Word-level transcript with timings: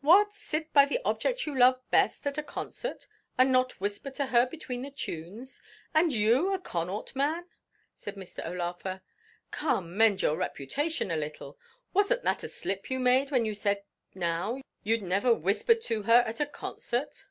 "What! 0.00 0.32
sit 0.32 0.72
by 0.72 0.84
the 0.84 1.00
object 1.04 1.44
you 1.44 1.58
love 1.58 1.80
best 1.90 2.24
at 2.28 2.38
a 2.38 2.42
concert, 2.44 3.08
and 3.36 3.50
not 3.50 3.80
whisper 3.80 4.12
to 4.12 4.26
her 4.26 4.46
between 4.46 4.82
the 4.82 4.92
tunes 4.92 5.60
and 5.92 6.12
you 6.12 6.54
a 6.54 6.60
Connaught 6.60 7.16
man!" 7.16 7.46
said 7.96 8.14
Mr. 8.14 8.46
O'Laugher. 8.46 9.02
"Come, 9.50 9.96
mend 9.96 10.22
your 10.22 10.36
reputation 10.36 11.10
a 11.10 11.16
little; 11.16 11.58
wasn't 11.92 12.22
that 12.22 12.44
a 12.44 12.48
slip 12.48 12.90
you 12.92 13.00
made, 13.00 13.32
when 13.32 13.44
you 13.44 13.56
said 13.56 13.82
now 14.14 14.60
you'd 14.84 15.02
never 15.02 15.34
whispered 15.34 15.82
to 15.82 16.02
her 16.04 16.22
at 16.28 16.38
a 16.38 16.46
concert?" 16.46 17.24